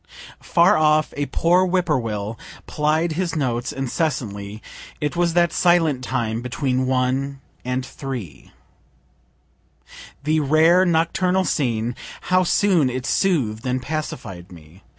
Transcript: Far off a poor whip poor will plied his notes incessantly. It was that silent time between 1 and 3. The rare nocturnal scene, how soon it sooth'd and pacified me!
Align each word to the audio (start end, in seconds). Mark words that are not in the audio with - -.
Far 0.41 0.77
off 0.79 1.13
a 1.15 1.27
poor 1.27 1.63
whip 1.63 1.85
poor 1.85 1.99
will 1.99 2.39
plied 2.65 3.11
his 3.11 3.35
notes 3.35 3.71
incessantly. 3.71 4.59
It 4.99 5.15
was 5.15 5.33
that 5.35 5.53
silent 5.53 6.03
time 6.03 6.41
between 6.41 6.87
1 6.87 7.39
and 7.63 7.85
3. 7.85 8.51
The 10.23 10.39
rare 10.39 10.85
nocturnal 10.87 11.45
scene, 11.45 11.95
how 12.33 12.43
soon 12.43 12.89
it 12.89 13.05
sooth'd 13.05 13.63
and 13.67 13.79
pacified 13.79 14.51
me! 14.51 14.81